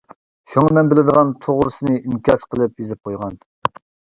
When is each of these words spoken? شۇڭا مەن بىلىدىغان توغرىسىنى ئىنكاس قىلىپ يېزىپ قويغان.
شۇڭا 0.53 0.71
مەن 0.77 0.89
بىلىدىغان 0.93 1.35
توغرىسىنى 1.45 1.99
ئىنكاس 1.99 2.49
قىلىپ 2.55 2.85
يېزىپ 2.85 3.07
قويغان. 3.11 3.39